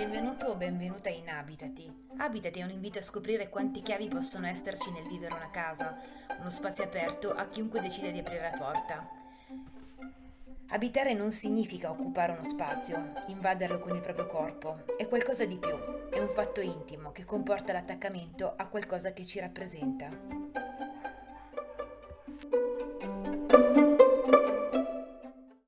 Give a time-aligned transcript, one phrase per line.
[0.00, 2.06] Benvenuto o benvenuta in Abitati.
[2.16, 5.94] Abitati è un invito a scoprire quante chiavi possono esserci nel vivere una casa,
[6.38, 9.06] uno spazio aperto a chiunque decide di aprire la porta.
[10.68, 16.08] Abitare non significa occupare uno spazio, invaderlo con il proprio corpo, è qualcosa di più,
[16.08, 20.08] è un fatto intimo che comporta l'attaccamento a qualcosa che ci rappresenta.